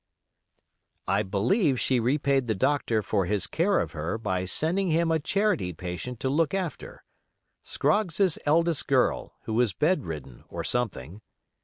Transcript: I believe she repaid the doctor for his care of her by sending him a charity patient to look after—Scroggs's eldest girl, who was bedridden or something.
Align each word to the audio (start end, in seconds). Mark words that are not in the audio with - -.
I 1.07 1.21
believe 1.21 1.79
she 1.79 1.99
repaid 1.99 2.47
the 2.47 2.55
doctor 2.55 3.03
for 3.03 3.27
his 3.27 3.45
care 3.45 3.79
of 3.79 3.91
her 3.91 4.17
by 4.17 4.45
sending 4.45 4.87
him 4.87 5.11
a 5.11 5.19
charity 5.19 5.73
patient 5.73 6.19
to 6.21 6.29
look 6.29 6.55
after—Scroggs's 6.55 8.39
eldest 8.43 8.87
girl, 8.87 9.35
who 9.43 9.53
was 9.53 9.73
bedridden 9.73 10.43
or 10.49 10.63
something. 10.63 11.21